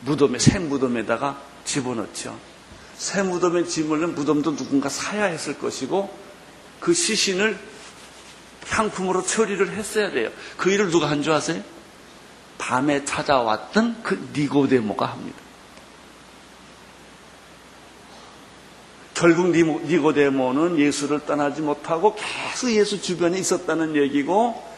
[0.00, 2.38] 무덤에, 새 무덤에다가 집어넣죠.
[2.96, 6.14] 새 무덤에 집어넣은 무덤도 누군가 사야 했을 것이고
[6.80, 7.58] 그 시신을
[8.68, 10.30] 향품으로 처리를 했어야 돼요.
[10.56, 11.62] 그 일을 누가 한 줄 아세요?
[12.58, 15.38] 밤에 찾아왔던 그 니고데모가 합니다.
[19.14, 24.69] 결국 니고데모는 예수를 떠나지 못하고 계속 예수 주변에 있었다는 얘기고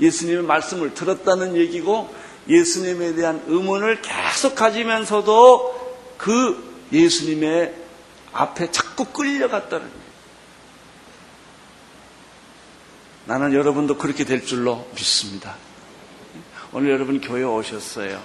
[0.00, 2.14] 예수님의 말씀을 들었다는 얘기고
[2.48, 7.74] 예수님에 대한 의문을 계속 가지면서도 그 예수님의
[8.32, 10.00] 앞에 자꾸 끌려갔다는 거예요.
[13.26, 15.56] 나는 여러분도 그렇게 될 줄로 믿습니다.
[16.72, 18.20] 오늘 여러분 교회 오셨어요.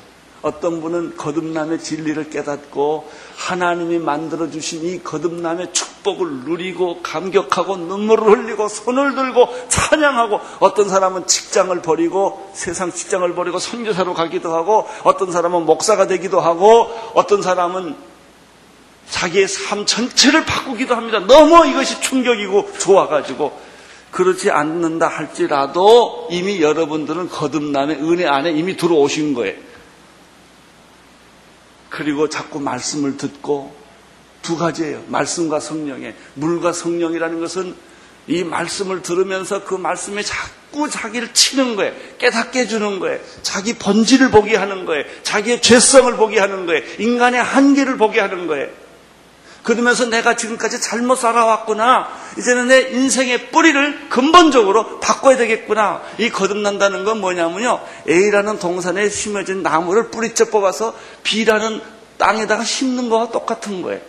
[0.46, 8.68] 어떤 분은 거듭남의 진리를 깨닫고 하나님이 만들어 주신 이 거듭남의 축복을 누리고 감격하고 눈물을 흘리고
[8.68, 15.66] 손을 들고 찬양하고 어떤 사람은 직장을 버리고 세상 직장을 버리고 선교사로 가기도 하고 어떤 사람은
[15.66, 17.96] 목사가 되기도 하고 어떤 사람은
[19.10, 21.22] 자기의 삶 전체를 바꾸기도 합니다.
[21.22, 23.52] 너무 이것이 충격이고 좋아가지고
[24.12, 29.75] 그렇지 않는다 할지라도 이미 여러분들은 거듭남의 은혜 안에 이미 들어오신 거예요.
[31.96, 33.74] 그리고 자꾸 말씀을 듣고
[34.42, 35.06] 두 가지예요.
[35.08, 37.74] 말씀과 성령의 물과 성령이라는 것은
[38.28, 41.94] 이 말씀을 들으면서 그 말씀에 자꾸 자기를 치는 거예요.
[42.18, 43.20] 깨닫게 해주는 거예요.
[43.44, 45.06] 자기 본질을 보게 하는 거예요.
[45.24, 46.84] 자기의 죄성을 보게 하는 거예요.
[47.00, 48.68] 인간의 한계를 보게 하는 거예요.
[49.66, 52.08] 그러면서 내가 지금까지 잘못 살아왔구나.
[52.38, 56.04] 이제는 내 인생의 뿌리를 근본적으로 바꿔야 되겠구나.
[56.20, 57.82] 이 거듭난다는 건 뭐냐면요.
[58.08, 61.82] A라는 동산에 심어진 나무를 뿌리째 뽑아서 B라는
[62.20, 64.00] 땅에다가 심는 거와 똑같은 거예요.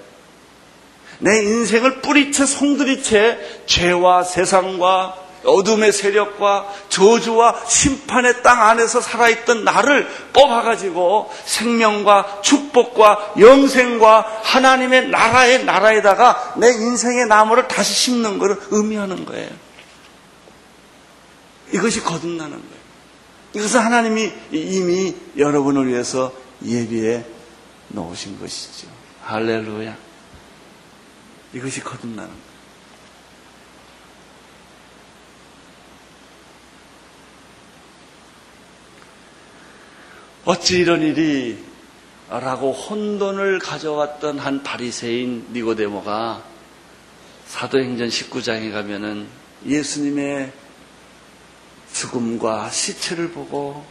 [1.21, 11.33] 내 인생을 뿌리채 송두리채 죄와 세상과 어둠의 세력과 저주와 심판의 땅 안에서 살아있던 나를 뽑아가지고
[11.45, 19.51] 생명과 축복과 영생과 하나님의 나라의 나라에다가 내 인생의 나무를 다시 심는 것을 의미하는 거예요.
[21.73, 22.77] 이것이 거듭나는 거예요.
[23.55, 26.33] 이것은 하나님이 이미 여러분을 위해서
[26.65, 27.25] 예비해
[27.89, 28.89] 놓으신 것이죠.
[29.25, 29.97] 할렐루야.
[31.55, 32.56] 이것이 거듭나는 거예요.
[40.47, 41.59] 어찌 이런 일이
[42.31, 46.45] 라고 혼돈을 가져왔던 한 바리새인 니고데모가
[47.47, 49.27] 사도행전 19장에 가면은
[49.67, 50.53] 예수님의
[51.93, 53.85] 죽음과 시체를 보고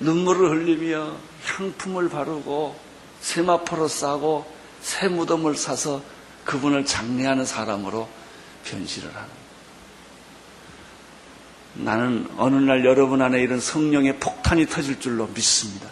[0.00, 2.76] 눈물을 흘리며 향품을 바르고
[3.20, 6.02] 세마포로 싸고 새 무덤을 사서
[6.44, 8.08] 그분을 장례하는 사람으로
[8.64, 9.45] 변신을 하는
[11.78, 15.88] 나는 어느 날 여러분 안에 이런 성령의 폭탄이 터질 줄로 믿습니다.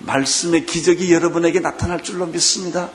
[0.00, 2.90] 말씀의 기적이 여러분에게 나타날 줄로 믿습니다.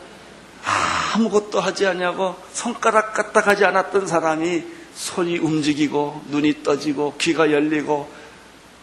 [1.13, 4.63] 아무것도 하지 않냐고 손가락 까딱 하지 않았던 사람이
[4.95, 8.09] 손이 움직이고 눈이 떠지고 귀가 열리고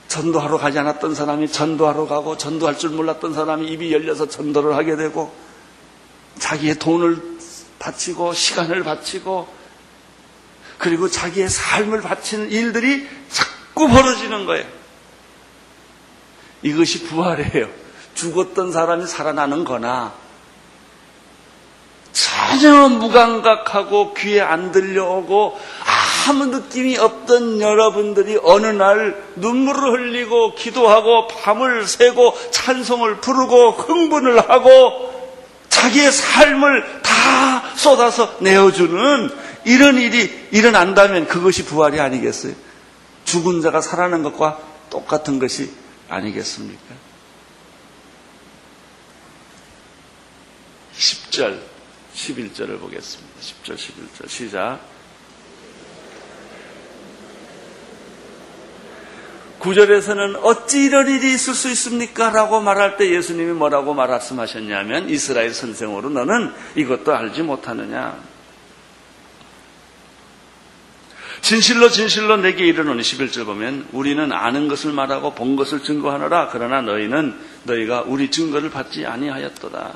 [0.08, 5.32] 전도하러 가지 않았던 사람이 전도하러 가고 전도할 줄 몰랐던 사람이 입이 열려서 전도를 하게 되고
[6.38, 7.36] 자기의 돈을
[7.78, 9.55] 바치고 시간을 바치고
[10.78, 14.64] 그리고 자기의 삶을 바치는 일들이 자꾸 벌어지는 거예요.
[16.62, 17.68] 이것이 부활이에요.
[18.14, 20.12] 죽었던 사람이 살아나는 거나
[22.12, 25.58] 전혀 무감각하고 귀에 안 들려오고
[26.28, 35.14] 아무 느낌이 없던 여러분들이 어느 날 눈물을 흘리고 기도하고 밤을 새고 찬송을 부르고 흥분을 하고
[35.68, 39.30] 자기의 삶을 다 쏟아서 내어주는
[39.66, 42.54] 이런 일이 일어난다면 그것이 부활이 아니겠어요?
[43.24, 45.70] 죽은 자가 살아난 것과 똑같은 것이
[46.08, 46.94] 아니겠습니까?
[50.96, 51.58] 10절,
[52.14, 53.40] 11절을 보겠습니다.
[53.40, 54.28] 10절, 11절.
[54.28, 54.80] 시작.
[59.58, 62.30] 9절에서는 어찌 이런 일이 있을 수 있습니까?
[62.30, 68.35] 라고 말할 때 예수님이 뭐라고 말씀하셨냐면 이스라엘 선생으로 너는 이것도 알지 못하느냐.
[71.46, 77.38] 진실로 진실로 내게 이르노니 11절 보면 우리는 아는 것을 말하고 본 것을 증거하노라 그러나 너희는
[77.62, 79.94] 너희가 우리 증거를 받지 아니하였도다.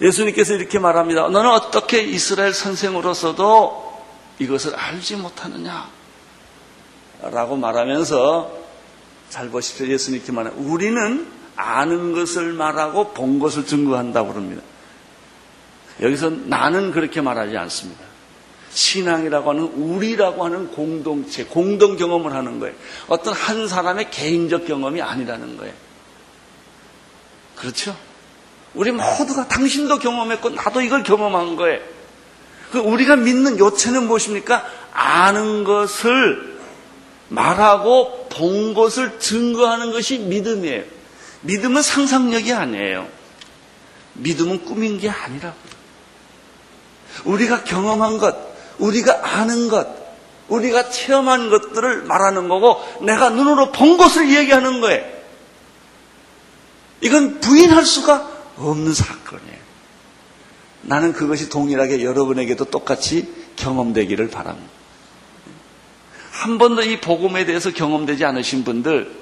[0.00, 1.28] 예수님께서 이렇게 말합니다.
[1.28, 4.02] 너는 어떻게 이스라엘 선생으로서도
[4.38, 5.90] 이것을 알지 못하느냐?
[7.20, 8.50] 라고 말하면서
[9.28, 9.88] 잘 보십시오.
[9.88, 14.62] 예수님께 말해 우리는 아는 것을 말하고 본 것을 증거한다고 그럽니다.
[16.00, 18.11] 여기서 나는 그렇게 말하지 않습니다.
[18.74, 22.74] 신앙이라고 하는 우리라고 하는 공동체, 공동 경험을 하는 거예요.
[23.08, 25.74] 어떤 한 사람의 개인적 경험이 아니라는 거예요.
[27.56, 27.96] 그렇죠?
[28.74, 31.80] 우리 모두가 당신도 경험했고 나도 이걸 경험한 거예요.
[32.72, 34.64] 그 우리가 믿는 요체는 무엇입니까?
[34.92, 36.58] 아는 것을
[37.28, 40.84] 말하고 본 것을 증거하는 것이 믿음이에요.
[41.42, 43.08] 믿음은 상상력이 아니에요.
[44.14, 45.72] 믿음은 꾸민 게 아니라고요.
[47.24, 48.51] 우리가 경험한 것,
[48.82, 49.86] 우리가 아는 것,
[50.48, 55.04] 우리가 체험한 것들을 말하는 거고 내가 눈으로 본 것을 얘기하는 거예요.
[57.00, 58.28] 이건 부인할 수가
[58.58, 59.62] 없는 사건이에요.
[60.82, 64.70] 나는 그것이 동일하게 여러분에게도 똑같이 경험되기를 바랍니다.
[66.32, 69.12] 한 번도 이 복음에 대해서 경험되지 않으신 분들,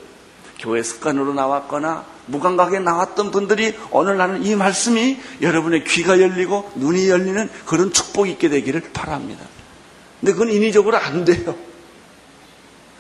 [0.58, 7.48] 교회 습관으로 나왔거나 무감각에 나왔던 분들이 오늘 나는 이 말씀이 여러분의 귀가 열리고 눈이 열리는
[7.66, 9.44] 그런 축복이 있게 되기를 바랍니다.
[10.20, 11.56] 근데 그건 인위적으로 안 돼요.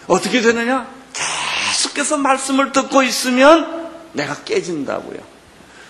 [0.06, 0.88] 어떻게 되느냐?
[1.12, 5.18] 계속해서 말씀을 듣고 있으면 내가 깨진다고요.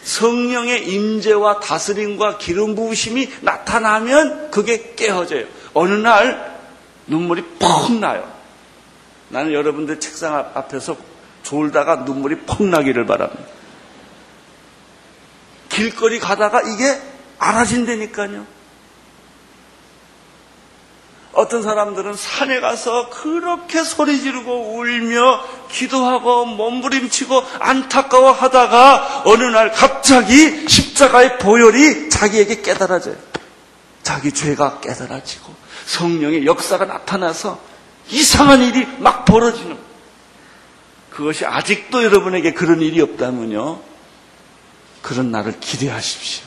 [0.02, 5.46] 성령의 임재와 다스림과 기름 부으심이 나타나면 그게 깨어져요.
[5.74, 6.58] 어느 날
[7.06, 8.30] 눈물이 펑 나요.
[9.28, 10.96] 나는 여러분들 책상 앞에서
[11.42, 13.42] 졸다가 눈물이 펑 나기를 바랍니다.
[15.68, 17.00] 길거리 가다가 이게
[17.38, 18.46] 알아진다니까요.
[21.32, 30.68] 어떤 사람들은 산에 가서 그렇게 소리 지르고 울며 기도하고 몸부림치고 안타까워 하다가 어느 날 갑자기
[30.68, 33.16] 십자가의 보혈이 자기에게 깨달아져요.
[34.02, 35.54] 자기 죄가 깨달아지고
[35.86, 37.60] 성령의 역사가 나타나서
[38.08, 39.78] 이상한 일이 막 벌어지는
[41.10, 43.80] 그것이 아직도 여러분에게 그런 일이 없다면요.
[45.02, 46.44] 그런 날을 기대하십시오.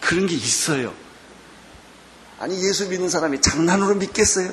[0.00, 0.92] 그런 게 있어요.
[2.42, 4.52] 아니 예수 믿는 사람이 장난으로 믿겠어요?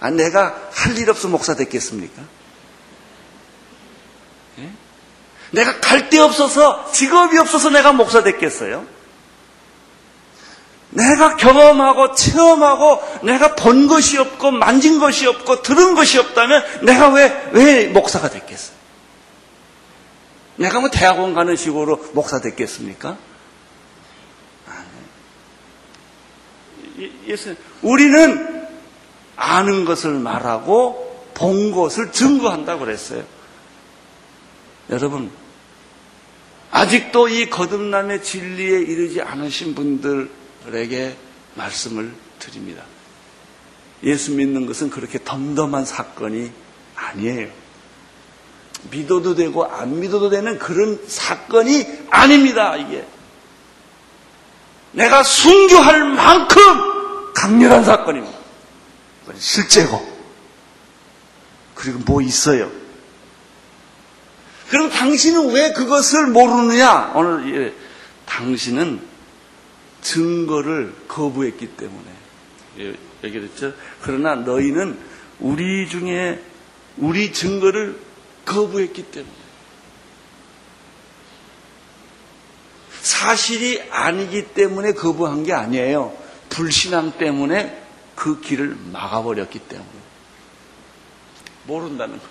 [0.00, 2.22] 아 내가 할 일 없어 목사 됐겠습니까?
[4.60, 4.70] 예?
[5.50, 8.86] 내가 갈 데 없어서 직업이 없어서 내가 목사 됐겠어요?
[10.90, 17.50] 내가 경험하고 체험하고 내가 본 것이 없고 만진 것이 없고 들은 것이 없다면 내가 왜,
[17.52, 18.74] 왜 목사가 됐겠어요?
[20.56, 23.18] 내가 뭐 대학원 가는 식으로 목사 됐겠습니까?
[27.26, 28.66] 예수 우리는
[29.36, 33.24] 아는 것을 말하고 본 것을 증거한다고 그랬어요.
[34.90, 35.30] 여러분,
[36.70, 41.16] 아직도 이 거듭남의 진리에 이르지 않으신 분들에게
[41.54, 42.82] 말씀을 드립니다.
[44.02, 46.50] 예수 믿는 것은 그렇게 덤덤한 사건이
[46.94, 47.48] 아니에요.
[48.90, 53.04] 믿어도 되고 안 믿어도 되는 그런 사건이 아닙니다, 이게.
[54.96, 58.36] 내가 순교할 만큼 강렬한 사건입니다.
[59.38, 60.16] 실제고.
[61.74, 62.70] 그리고 뭐 있어요?
[64.70, 67.12] 그럼 당신은 왜 그것을 모르느냐?
[67.14, 67.74] 오늘 예,
[68.24, 69.00] 당신은
[70.00, 72.10] 증거를 거부했기 때문에
[72.78, 73.74] 예, 얘기했죠.
[74.02, 74.98] 그러나 너희는
[75.40, 76.42] 우리 중에
[76.96, 77.98] 우리 증거를
[78.46, 79.32] 거부했기 때문에
[83.06, 86.12] 사실이 아니기 때문에 거부한 게 아니에요.
[86.48, 87.80] 불신앙 때문에
[88.16, 89.88] 그 길을 막아버렸기 때문에.
[91.68, 92.24] 모른다는 거.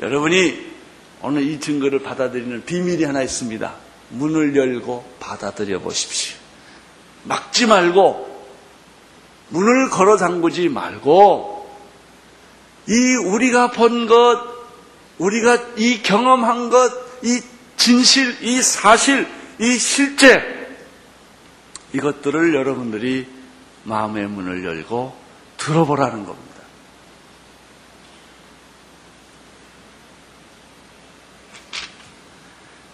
[0.00, 0.76] 여러분이
[1.20, 3.74] 오늘 이 증거를 받아들이는 비밀이 하나 있습니다.
[4.08, 6.38] 문을 열고 받아들여 보십시오.
[7.24, 8.46] 막지 말고,
[9.50, 11.68] 문을 걸어 잠그지 말고,
[12.88, 14.42] 이 우리가 본 것,
[15.18, 16.92] 우리가 이 경험한 것,
[17.22, 17.42] 이
[17.76, 20.56] 진실, 이 사실, 이 실제,
[21.92, 23.26] 이것들을 여러분들이
[23.84, 25.16] 마음의 문을 열고
[25.56, 26.46] 들어보라는 겁니다.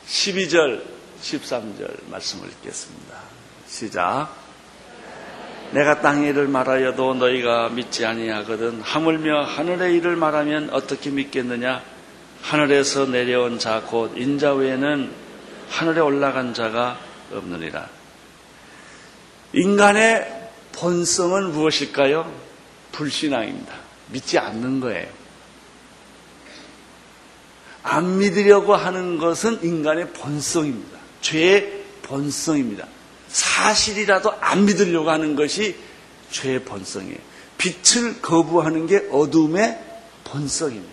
[0.06, 0.82] 12절,
[1.22, 3.16] 13절 말씀을 읽겠습니다.
[3.66, 4.28] 시작.
[5.72, 11.82] 내가 땅의 일을 말하여도 너희가 믿지 아니하거든 하물며 하늘의 일을 말하면 어떻게 믿겠느냐
[12.42, 15.10] 하늘에서 내려온 자 곧 인자 외에는
[15.70, 16.98] 하늘에 올라간 자가
[17.32, 17.88] 없느니라.
[19.54, 22.30] 인간의 본성은 무엇일까요?
[22.92, 23.74] 불신앙입니다.
[24.10, 25.08] 믿지 않는 거예요.
[27.82, 30.98] 안 믿으려고 하는 것은 인간의 본성입니다.
[31.20, 32.86] 죄의 본성입니다.
[33.28, 35.76] 사실이라도 안 믿으려고 하는 것이
[36.30, 37.18] 죄의 본성이에요.
[37.58, 39.78] 빛을 거부하는 게 어둠의
[40.24, 40.91] 본성입니다.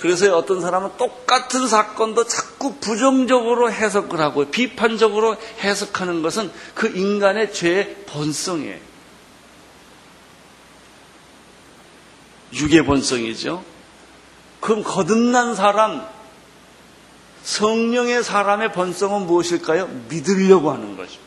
[0.00, 8.06] 그래서 어떤 사람은 똑같은 사건도 자꾸 부정적으로 해석을 하고 비판적으로 해석하는 것은 그 인간의 죄의
[8.06, 8.78] 본성이에요.
[12.54, 13.62] 육의 본성이죠.
[14.60, 16.06] 그럼 거듭난 사람,
[17.42, 19.86] 성령의 사람의 본성은 무엇일까요?
[20.08, 21.22] 믿으려고 하는 것이고,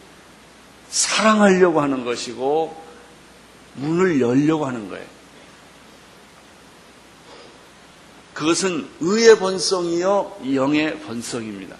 [0.90, 2.84] 사랑하려고 하는 것이고,
[3.76, 5.13] 문을 열려고 하는 거예요.
[8.34, 11.76] 그것은 의의 본성이요, 영의 본성입니다.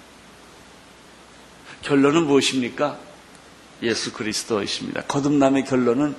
[1.82, 3.00] 결론은 무엇입니까?
[3.82, 5.04] 예수 그리스도이십니다.
[5.04, 6.16] 거듭남의 결론은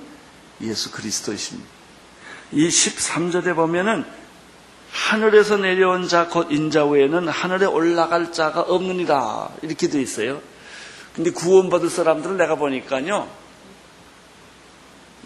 [0.61, 1.69] 예수 그리스도이십니다.
[2.51, 4.05] 이 13절에 보면은
[4.91, 10.41] 하늘에서 내려온 자 곧 인자 외에는 하늘에 올라갈 자가 없느니라 이렇게 되어 있어요.
[11.13, 13.27] 근데 구원받을 사람들은 내가 보니까요.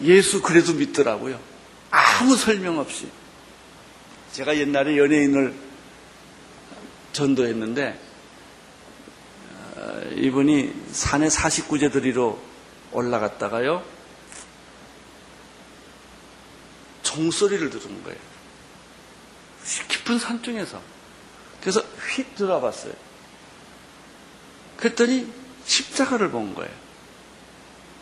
[0.02, 1.38] 예수 그래도 믿더라고요.
[1.90, 3.08] 아무 설명 없이.
[4.32, 5.54] 제가 옛날에 연예인을
[7.12, 7.98] 전도했는데
[9.76, 12.40] 어, 이분이 산에 49제 들이로
[12.92, 13.84] 올라갔다가요.
[17.02, 18.18] 종소리를 들은 거예요.
[19.88, 20.80] 깊은 산 중에서.
[21.60, 21.80] 그래서
[22.14, 22.92] 휙 들어봤어요.
[24.76, 25.30] 그랬더니
[25.64, 26.70] 십자가를 본 거예요.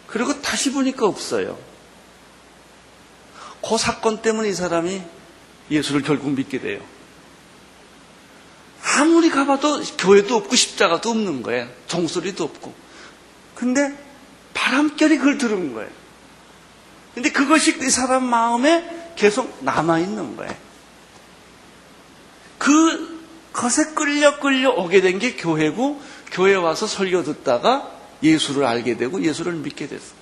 [0.07, 1.59] 그리고 다시 보니까 없어요.
[3.67, 5.03] 그 사건 때문에 이 사람이
[5.71, 6.81] 예수를 결국 믿게 돼요.
[8.83, 11.69] 아무리 가봐도 교회도 없고 십자가도 없는 거예요.
[11.89, 12.75] 종소리도 없고.
[13.55, 13.97] 근데
[14.55, 15.91] 바람결이 그걸 들은 거예요.
[17.15, 20.55] 근데 그것이 이 사람 마음에 계속 남아있는 거예요.
[22.59, 23.19] 그,
[23.53, 26.01] 것에 끌려 끌려 오게 된 게 교회고,
[26.31, 27.91] 교회 와서 설교 듣다가
[28.23, 30.13] 예수를 알게 되고 예수를 믿게 됐어.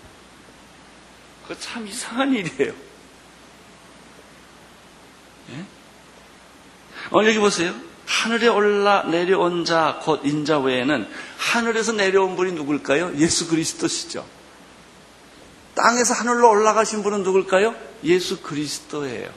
[1.42, 2.72] 그거 참 이상한 일이에요.
[5.50, 5.64] 예?
[7.12, 7.74] 어, 여기 보세요.
[8.06, 13.16] 하늘에 올라 내려온 자, 곧 인자 외에는 하늘에서 내려온 분이 누굴까요?
[13.18, 14.24] 예수 그리스도시죠.
[15.74, 17.74] 땅에서 하늘로 올라가신 분은 누굴까요?
[18.04, 19.30] 예수 그리스도예요.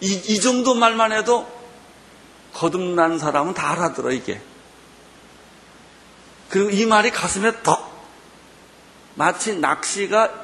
[0.00, 1.46] 이, 이 정도 말만 해도
[2.52, 4.40] 거듭난 사람은 다 알아들어, 이게.
[6.48, 8.06] 그리고 이 말이 가슴에 덕,
[9.16, 10.43] 마치 낚시가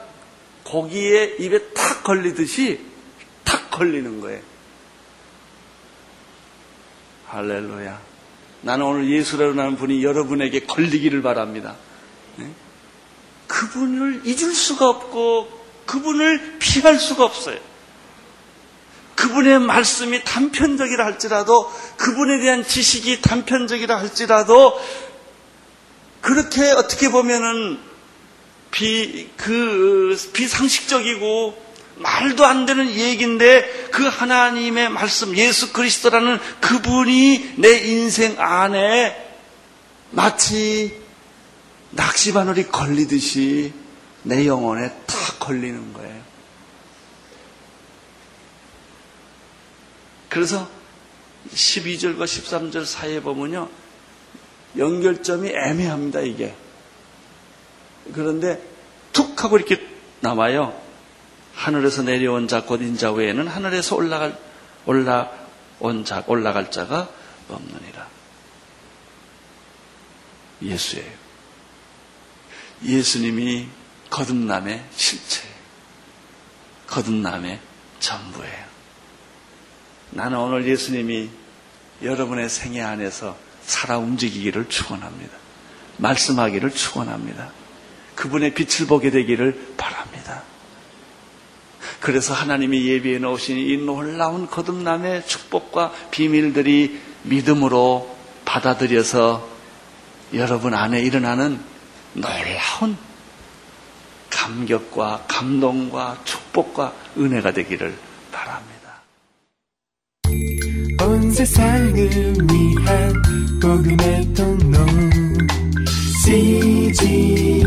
[0.71, 2.81] 고기에 입에 탁 걸리듯이
[3.43, 4.41] 탁 걸리는 거예요.
[7.27, 8.01] 할렐루야.
[8.63, 11.75] 나는 오늘 예수라는 분이 여러분에게 걸리기를 바랍니다.
[12.37, 12.49] 네?
[13.49, 15.49] 그분을 잊을 수가 없고
[15.87, 17.59] 그분을 피할 수가 없어요.
[19.17, 24.81] 그분의 말씀이 단편적이라 할지라도 그분에 대한 지식이 단편적이라 할지라도
[26.21, 27.90] 그렇게 어떻게 보면은
[28.71, 38.37] 비, 그, 비상식적이고 말도 안 되는 얘기인데 그 하나님의 말씀, 예수 그리스도라는 그분이 내 인생
[38.39, 39.29] 안에
[40.11, 40.99] 마치
[41.91, 43.73] 낚시바늘이 걸리듯이
[44.23, 46.23] 내 영혼에 탁 걸리는 거예요.
[50.29, 50.69] 그래서
[51.53, 53.69] 12절과 13절 사이에 보면요.
[54.77, 56.55] 연결점이 애매합니다, 이게.
[58.13, 58.63] 그런데
[59.13, 59.81] 툭 하고 이렇게
[60.21, 60.79] 남아요.
[61.55, 64.39] 하늘에서 내려온 자, 곧 인 자 외에는 하늘에서 올라갈,
[64.87, 67.09] 올라온 자, 올라갈 자가
[67.49, 68.07] 없느니라.
[70.63, 71.11] 예수예요.
[72.85, 73.69] 예수님이
[74.11, 75.55] 거듭남의 실체예요.
[76.87, 77.61] 거듭남의
[78.01, 78.65] 전부예요.
[80.11, 81.31] 나는 오늘 예수님이
[82.03, 85.37] 여러분의 생애 안에서 살아 움직이기를 축원합니다.
[85.99, 87.53] 말씀하기를 축원합니다.
[88.21, 90.43] 그분의 빛을 보게 되기를 바랍니다.
[92.01, 98.15] 그래서 하나님이 예비해 놓으신 이 놀라운 거듭남의 축복과 비밀들이 믿음으로
[98.45, 99.49] 받아들여서
[100.35, 101.61] 여러분 안에 일어나는
[102.13, 102.99] 놀라운
[104.29, 107.97] 감격과 감동과 축복과 은혜가 되기를
[108.31, 109.01] 바랍니다.
[111.07, 113.23] 온 세상을 위한
[113.63, 115.30] 복음의 통로
[116.23, 117.65] CGN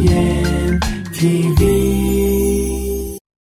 [1.11, 2.62] TV.